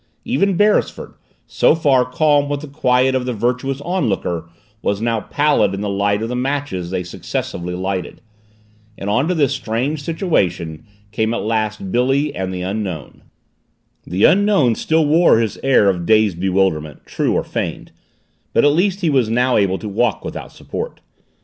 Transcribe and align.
Even 0.25 0.57
Beresford, 0.57 1.13
so 1.45 1.75
far 1.75 2.05
calm 2.11 2.49
with 2.49 2.61
the 2.61 2.67
quiet 2.67 3.13
of 3.13 3.27
the 3.27 3.33
virtuous 3.33 3.79
onlooker, 3.81 4.49
was 4.81 4.99
now 4.99 5.19
pallid 5.21 5.75
in 5.75 5.81
the 5.81 5.89
light 5.89 6.23
of 6.23 6.29
the 6.29 6.35
matches 6.35 6.89
they 6.89 7.03
successively 7.03 7.75
lighted. 7.75 8.19
And 8.97 9.11
onto 9.11 9.35
this 9.35 9.53
strained 9.53 9.99
situation 9.99 10.87
came 11.11 11.35
at 11.35 11.43
last 11.43 11.91
Billy 11.91 12.33
and 12.33 12.51
the 12.51 12.63
Unknown. 12.63 13.21
The 14.03 14.23
Unknown 14.23 14.73
still 14.73 15.05
wore 15.05 15.37
his 15.39 15.59
air 15.61 15.87
of 15.87 16.07
dazed 16.07 16.39
bewilderment, 16.39 17.05
true 17.05 17.33
or 17.33 17.43
feigned, 17.43 17.91
but 18.53 18.65
at 18.65 18.71
least 18.71 19.01
he 19.01 19.11
was 19.11 19.29
now 19.29 19.55
able 19.55 19.77
to 19.77 19.87
walk 19.87 20.25
without 20.25 20.51
support. 20.51 20.99